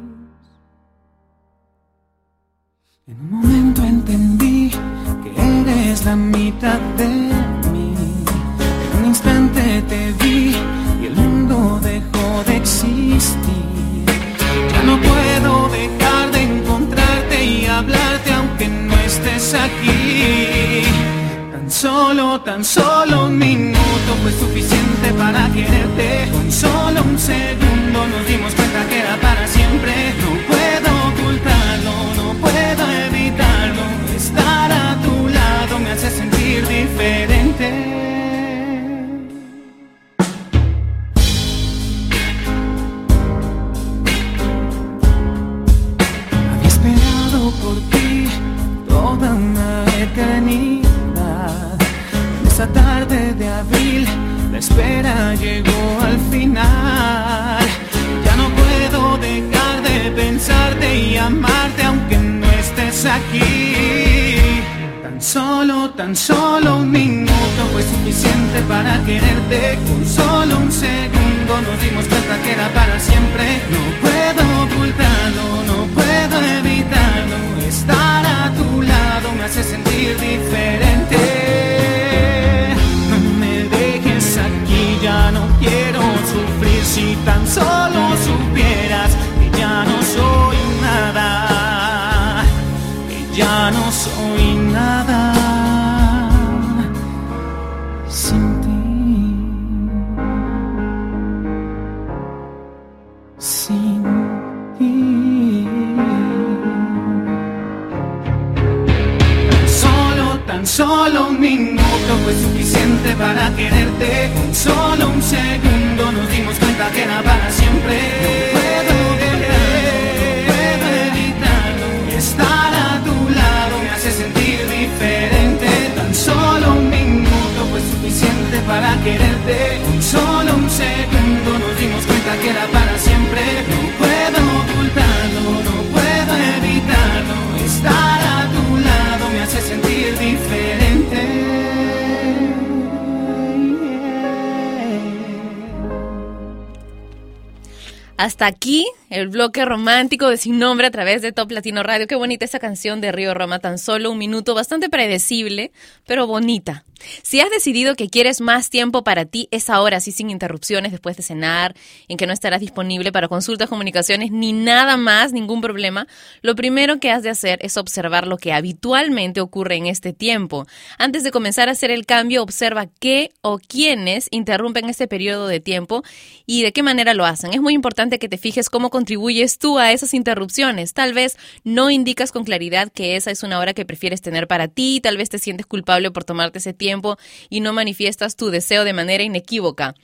Bloque 149.42 149.66
romántico 149.66 150.30
de 150.30 150.38
Sin 150.38 150.60
Nombre 150.60 150.86
a 150.86 150.92
través 150.92 151.24
de 151.24 151.32
Top 151.32 151.50
Latino 151.50 151.82
Radio. 151.82 152.06
Qué 152.06 152.14
bonita 152.14 152.46
esa 152.46 152.60
canción 152.60 153.02
de 153.02 153.12
Río 153.12 153.34
Roma, 153.34 153.58
tan 153.58 153.80
solo 153.80 154.12
un 154.12 154.20
minuto, 154.20 154.54
bastante 154.54 154.88
predecible, 154.88 155.72
pero 156.06 156.28
bonita. 156.28 156.84
Si 157.24 157.40
has 157.40 157.50
decidido 157.50 157.96
que 157.96 158.10
quieres 158.10 158.42
más 158.42 158.70
tiempo 158.70 159.04
para 159.04 159.26
ti, 159.26 159.48
es 159.52 159.70
ahora, 159.70 160.00
sí, 160.00 160.12
sin 160.12 160.30
interrupciones, 160.30 160.92
después 160.92 161.18
de 161.18 161.24
cenar, 161.24 161.76
en 162.08 162.18
que 162.18 162.28
no 162.28 162.34
estarás 162.34 162.62
disponible 162.62 163.12
para 163.12 163.28
consultas, 163.28 163.70
comunicaciones, 163.70 164.32
ni 164.32 164.54
nada 164.54 164.98
más, 164.98 165.34
ningún 165.34 165.62
problema. 165.62 166.08
Lo 166.42 166.56
primero 166.56 167.00
que 167.00 167.12
has 167.12 167.24
de 167.24 167.30
hacer 167.30 167.60
es 167.62 167.78
observar 167.78 168.28
lo 168.28 168.38
que 168.38 168.54
habitualmente 168.54 169.42
ocurre 169.42 169.76
en 169.76 169.88
este 169.88 170.14
tiempo. 170.14 170.68
Antes 170.98 171.24
de 171.24 171.32
comenzar 171.32 171.70
a 171.70 171.74
hacer 171.74 171.92
el 171.92 172.06
cambio, 172.06 172.44
observa 172.44 172.88
qué 173.00 173.32
o 173.42 173.58
quiénes 173.58 174.28
interrumpen 174.32 174.90
este 174.90 175.08
periodo 175.08 175.48
de 175.48 175.60
tiempo 175.60 176.04
y 176.46 176.64
de 176.64 176.72
qué 176.72 176.84
manera 176.84 177.14
lo 177.14 177.26
hacen. 177.26 177.54
Es 177.54 177.62
muy 177.62 177.74
importante 177.74 178.20
que 178.20 178.30
te 178.30 178.38
fijes 178.38 178.70
cómo 178.70 178.90
contribuyes 179.32 179.60
tú 179.60 179.80
a 179.80 179.94
esas 179.94 180.14
interrupciones. 180.14 180.94
Tal 180.94 181.14
vez 181.14 181.38
no 181.64 181.90
indicas 181.90 182.34
con 182.34 182.44
claridad 182.44 182.92
que 182.92 183.16
esa 183.16 183.32
es 183.32 183.44
una 183.44 183.60
hora 183.60 183.74
que 183.74 183.86
prefieres 183.86 184.22
tener 184.22 184.46
para 184.46 184.68
ti, 184.68 185.00
tal 185.02 185.16
vez 185.16 185.30
te 185.30 185.40
sientes 185.40 185.66
culpable 185.66 186.12
por 186.12 186.26
tomarte 186.26 186.60
ese 186.60 186.74
tiempo 186.74 187.18
y 187.50 187.62
no 187.62 187.72
manifiestas 187.72 188.36
tu 188.36 188.50
deseo 188.50 188.84
de 188.84 188.92
manera 188.92 189.24
inequívoca. 189.24 189.96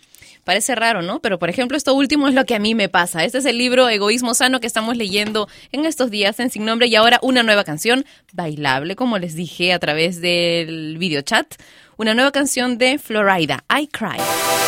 Parece 0.46 0.76
raro, 0.76 1.02
¿no? 1.02 1.20
Pero 1.20 1.40
por 1.40 1.50
ejemplo, 1.50 1.76
esto 1.76 1.94
último 1.94 2.30
es 2.30 2.36
lo 2.36 2.46
que 2.46 2.56
a 2.56 2.60
mí 2.60 2.74
me 2.74 2.88
pasa. 2.88 3.26
Este 3.26 3.40
es 3.40 3.46
el 3.46 3.58
libro 3.58 3.90
Egoísmo 3.90 4.34
Sano 4.34 4.62
que 4.62 4.68
estamos 4.68 4.96
leyendo 4.96 5.50
en 5.74 5.86
estos 5.86 6.10
días 6.10 6.40
en 6.40 6.50
Sin 6.50 6.64
Nombre 6.64 6.88
y 6.88 6.96
ahora 6.96 7.20
una 7.22 7.44
nueva 7.44 7.66
canción, 7.66 8.06
bailable, 8.32 8.96
como 8.96 9.18
les 9.18 9.36
dije 9.36 9.74
a 9.74 9.80
través 9.80 10.22
del 10.22 10.98
videochat. 10.98 11.56
Una 11.98 12.14
nueva 12.14 12.32
canción 12.32 12.78
de 12.78 12.98
Florida, 12.98 13.66
I 13.78 13.88
Cry. 13.88 14.67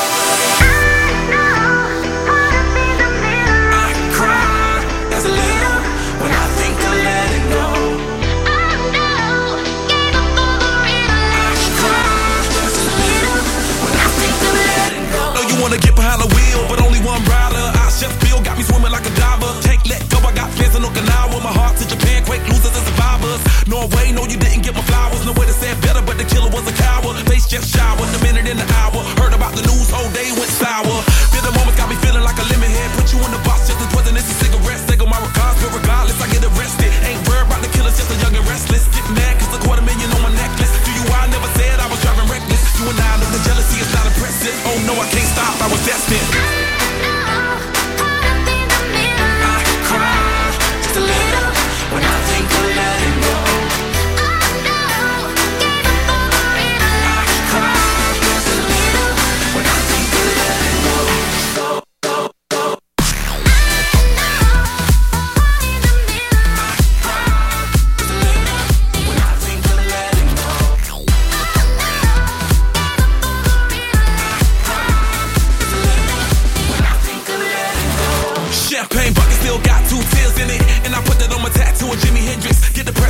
Get 15.80 15.96
behind 15.96 16.22
the 16.22 16.30
wheel, 16.32 16.62
but 16.68 16.82
only 16.82 17.00
one 17.02 17.22
rider. 17.26 17.66
I 17.80 17.90
chef 17.90 18.12
feel 18.24 18.42
got 18.42 18.58
me 18.58 18.64
swimming 18.64 18.92
like 18.92 19.06
a 19.06 19.14
diver. 19.16 19.52
Can't 19.64 19.84
let 19.88 20.02
go, 20.10 20.20
I 20.24 20.32
got 20.36 20.50
plans 20.56 20.76
in 20.76 20.84
Okinawa. 20.84 21.38
My 21.44 21.54
heart 21.54 21.78
to 21.80 21.86
Japan, 21.88 22.26
quake 22.26 22.44
losers 22.48 22.76
and 22.76 22.86
survivors. 22.86 23.42
Norway, 23.68 24.12
no, 24.12 24.24
you 24.26 24.38
didn't 24.38 24.64
get 24.64 24.76
my 24.76 24.84
flowers. 24.84 25.26
No 25.26 25.34
way 25.34 25.46
to 25.46 25.56
say 25.56 25.72
it 25.72 25.80
better, 25.82 26.02
but 26.02 26.18
the 26.18 26.26
killer 26.26 26.50
was 26.50 26.68
a 26.68 26.76
coward. 26.76 27.16
Face 27.28 27.48
just 27.48 27.72
showered, 27.74 28.10
a 28.10 28.20
minute 28.24 28.48
in 28.48 28.58
the 28.58 28.68
hour. 28.82 28.99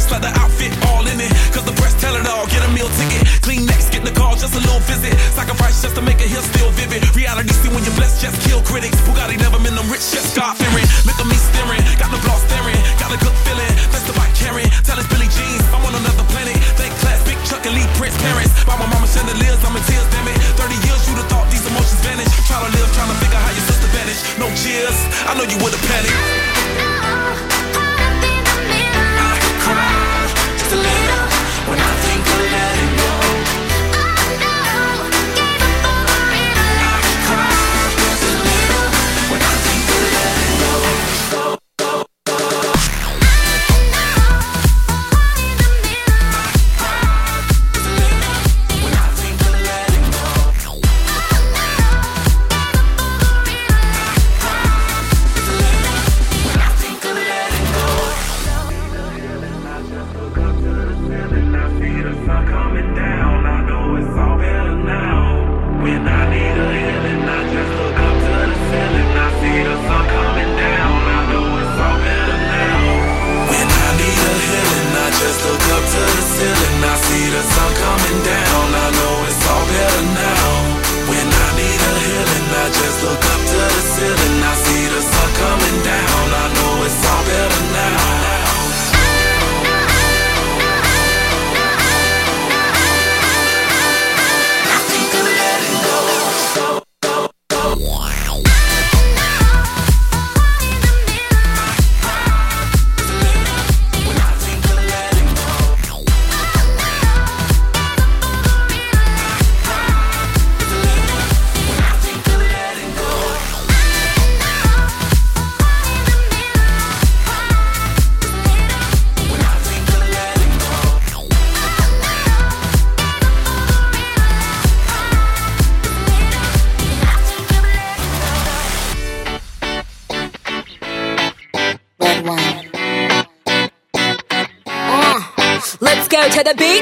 The 0.10 0.34
outfit 0.41 0.74
all 0.89 1.05
in 1.07 1.22
it. 1.22 1.32
Cause 1.53 1.64
the 1.64 1.72
press 1.80 1.95
tell 2.01 2.12
it 2.18 2.28
all. 2.28 2.43
Get 2.51 2.60
a 2.66 2.72
meal 2.76 2.89
ticket. 2.99 3.24
Clean 3.39 3.64
next, 3.64 3.93
get 3.93 4.03
the 4.03 4.12
call, 4.12 4.36
just 4.36 4.51
a 4.51 4.60
little 4.60 4.84
visit. 4.84 5.16
Sacrifice 5.32 5.80
just 5.82 5.95
to 5.95 6.01
make 6.01 6.20
it 6.20 6.28
here 6.28 6.43
still 6.43 6.72
vivid. 6.76 7.07
Reality 7.16 7.53
see 7.55 7.70
when 7.72 7.86
you're 7.88 7.95
blessed, 7.95 8.20
just 8.20 8.36
kill 8.43 8.60
critics. 8.68 8.99
Bugatti 9.07 9.39
never 9.39 9.62
been 9.64 9.79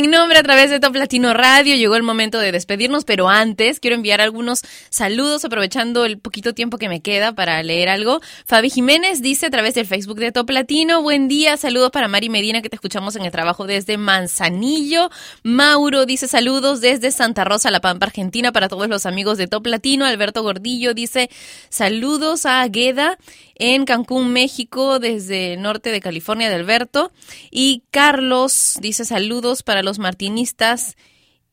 missing 0.00 0.09
nombre 0.20 0.38
a 0.38 0.42
través 0.42 0.68
de 0.68 0.80
Top 0.80 0.94
Latino 0.96 1.32
Radio. 1.32 1.76
Llegó 1.76 1.96
el 1.96 2.02
momento 2.02 2.38
de 2.38 2.52
despedirnos, 2.52 3.06
pero 3.06 3.30
antes 3.30 3.80
quiero 3.80 3.96
enviar 3.96 4.20
algunos 4.20 4.60
saludos 4.90 5.46
aprovechando 5.46 6.04
el 6.04 6.18
poquito 6.18 6.52
tiempo 6.52 6.76
que 6.76 6.90
me 6.90 7.00
queda 7.00 7.34
para 7.34 7.62
leer 7.62 7.88
algo. 7.88 8.20
Fabi 8.44 8.68
Jiménez 8.68 9.22
dice 9.22 9.46
a 9.46 9.50
través 9.50 9.72
del 9.72 9.86
Facebook 9.86 10.18
de 10.18 10.30
Top 10.30 10.50
Latino, 10.50 11.00
buen 11.00 11.26
día, 11.26 11.56
saludos 11.56 11.90
para 11.90 12.06
Mari 12.06 12.28
Medina 12.28 12.60
que 12.60 12.68
te 12.68 12.76
escuchamos 12.76 13.16
en 13.16 13.24
el 13.24 13.32
trabajo 13.32 13.66
desde 13.66 13.96
Manzanillo. 13.96 15.08
Mauro 15.42 16.04
dice 16.04 16.28
saludos 16.28 16.82
desde 16.82 17.12
Santa 17.12 17.44
Rosa, 17.44 17.70
La 17.70 17.80
Pampa, 17.80 18.04
Argentina 18.04 18.52
para 18.52 18.68
todos 18.68 18.90
los 18.90 19.06
amigos 19.06 19.38
de 19.38 19.46
Top 19.46 19.66
Latino. 19.66 20.04
Alberto 20.04 20.42
Gordillo 20.42 20.92
dice 20.92 21.30
saludos 21.70 22.44
a 22.44 22.60
Agueda 22.60 23.16
en 23.60 23.84
Cancún, 23.84 24.32
México, 24.32 24.98
desde 24.98 25.52
el 25.52 25.62
norte 25.62 25.92
de 25.92 26.00
California 26.00 26.48
de 26.48 26.54
Alberto. 26.56 27.12
Y 27.50 27.82
Carlos 27.90 28.78
dice 28.80 29.04
saludos 29.04 29.62
para 29.62 29.82
los 29.82 29.98
martinistas 30.10 30.96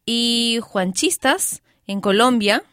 y 0.03 0.57
juanchistas 0.63 1.61
en 1.85 2.01
Colombia. 2.01 2.63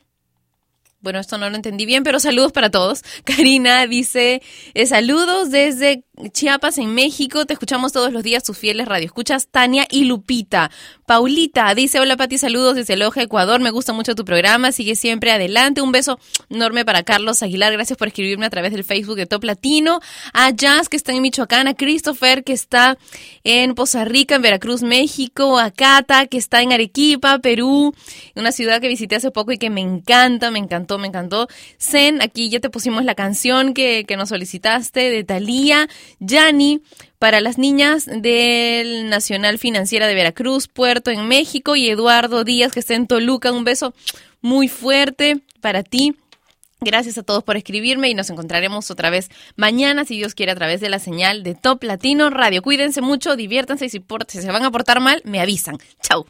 Bueno, 1.01 1.19
esto 1.19 1.37
no 1.37 1.51
lo 1.51 1.57
entendí 1.57 1.85
bien, 1.85 2.05
pero 2.05 2.19
saludos 2.21 2.53
para 2.53 2.71
todos. 2.71 3.03
Karina 3.25 3.87
dice, 3.87 4.41
eh, 4.73 4.87
saludos 4.87 5.51
desde 5.51 6.05
Chiapas, 6.33 6.79
en 6.79 6.95
México. 6.95 7.45
Te 7.45 7.55
escuchamos 7.55 7.93
todos 7.93 8.13
los 8.13 8.23
días, 8.23 8.45
tus 8.45 8.57
fieles 8.57 8.87
radioescuchas, 8.87 9.49
Tania 9.49 9.87
y 9.91 10.05
Lupita. 10.05 10.71
Paulita 11.07 11.75
dice, 11.75 11.99
hola 11.99 12.17
Pati, 12.17 12.39
saludos 12.39 12.77
desde 12.77 12.97
Loja, 12.97 13.23
Ecuador. 13.23 13.61
Me 13.61 13.71
gusta 13.71 13.93
mucho 13.93 14.15
tu 14.15 14.25
programa, 14.25 14.71
sigue 14.71 14.95
siempre 14.95 15.33
adelante. 15.33 15.83
Un 15.83 15.91
beso 15.91 16.21
enorme 16.51 16.85
para 16.85 17.03
Carlos 17.03 17.43
Aguilar. 17.43 17.73
Gracias 17.73 17.99
por 17.99 18.09
escribirme 18.09 18.47
a 18.47 18.51
través 18.51 18.73
del 18.73 18.85
Facebook 18.85 19.17
de 19.17 19.27
Top 19.27 19.43
Latino. 19.43 20.01
A 20.33 20.51
Jazz, 20.51 20.89
que 20.89 20.97
está 20.97 21.13
en 21.13 21.21
Michoacán. 21.21 21.67
A 21.67 21.75
Christopher, 21.75 22.45
que 22.45 22.53
está 22.53 22.97
en 23.43 23.75
Poza 23.75 24.05
Rica, 24.05 24.37
en 24.37 24.43
Veracruz, 24.43 24.83
México. 24.83 25.59
A 25.59 25.73
Cata, 25.73 26.27
que 26.27 26.39
está 26.39 26.63
en 26.63 26.73
Arequipa, 26.73 27.41
Perú. 27.41 27.93
Una 28.37 28.53
ciudad 28.53 28.81
que 28.81 28.87
visité 28.87 29.17
hace 29.17 29.33
poco 29.33 29.51
y 29.51 29.59
que 29.59 29.69
me 29.69 29.81
encanta, 29.81 30.53
me 30.53 30.61
encantó, 30.61 30.97
me 30.99 31.09
encantó. 31.09 31.49
Zen, 31.81 32.23
aquí 32.23 32.51
ya 32.51 32.61
te 32.61 32.71
pusimos 32.71 33.05
la 33.05 33.17
canción 33.17 33.75
que, 33.75 34.05
que 34.07 34.17
nos 34.17 34.29
solicitaste 34.29 35.11
de 35.11 35.25
Thalía. 35.25 35.89
Yani, 36.21 36.83
para 37.19 37.41
las 37.41 37.59
niñas 37.59 38.07
del 38.07 39.09
Nacional 39.09 39.59
Financiera 39.59 40.07
de 40.07 40.15
Veracruz, 40.15 40.69
Puerto 40.69 41.11
en 41.11 41.27
México 41.29 41.77
y 41.77 41.89
Eduardo 41.89 42.45
Díaz 42.45 42.73
que 42.73 42.81
está 42.81 42.95
en 42.95 43.07
Toluca. 43.07 43.53
Un 43.53 43.65
beso 43.65 43.95
muy 44.41 44.69
fuerte 44.69 45.41
para 45.61 45.83
ti. 45.83 46.15
Gracias 46.85 47.17
a 47.19 47.23
todos 47.23 47.43
por 47.43 47.57
escribirme 47.57 48.11
y 48.11 48.15
nos 48.15 48.29
encontraremos 48.29 48.91
otra 48.91 49.09
vez 49.11 49.31
mañana, 49.57 50.05
si 50.05 50.17
Dios 50.17 50.35
quiere, 50.35 50.53
a 50.53 50.55
través 50.55 50.81
de 50.81 50.91
la 50.91 50.99
señal 50.99 51.43
de 51.43 51.55
Top 51.55 51.83
Latino 51.83 52.29
Radio. 52.31 52.61
Cuídense 52.63 53.01
mucho, 53.01 53.37
diviértanse 53.37 53.87
y 53.87 53.89
si, 53.89 54.03
se 54.29 54.51
van 54.53 54.65
a 54.65 54.71
portar 54.71 55.01
mal, 55.01 55.23
me 55.25 55.41
avisan. 55.41 55.79
Chau. 56.03 56.27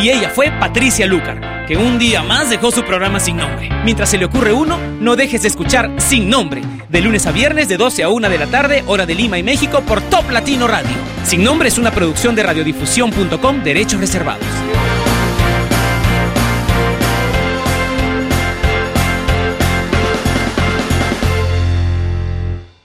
Y 0.00 0.10
ella 0.10 0.28
fue 0.28 0.50
Patricia 0.50 1.06
Lucar, 1.06 1.66
que 1.66 1.76
un 1.76 1.98
día 1.98 2.22
más 2.22 2.50
dejó 2.50 2.70
su 2.70 2.84
programa 2.84 3.20
sin 3.20 3.36
nombre. 3.36 3.70
Mientras 3.84 4.10
se 4.10 4.18
le 4.18 4.26
ocurre 4.26 4.52
uno, 4.52 4.78
no 5.00 5.16
dejes 5.16 5.42
de 5.42 5.48
escuchar 5.48 5.90
Sin 5.98 6.28
Nombre, 6.28 6.62
De 6.88 7.00
lunes 7.00 7.26
a 7.26 7.32
viernes 7.32 7.68
de 7.68 7.76
12 7.76 8.02
a 8.02 8.08
1 8.08 8.28
de 8.28 8.38
la 8.38 8.46
tarde, 8.46 8.84
hora 8.86 9.06
de 9.06 9.14
Lima 9.14 9.38
y 9.38 9.42
México 9.42 9.80
por 9.82 10.02
Top 10.02 10.30
Latino 10.30 10.66
Radio. 10.66 10.90
Sin 11.24 11.42
nombre 11.42 11.68
es 11.68 11.78
una 11.78 11.90
producción 11.90 12.34
de 12.34 12.42
radiodifusión.com, 12.42 13.62
derechos 13.62 14.00
reservados. 14.00 14.44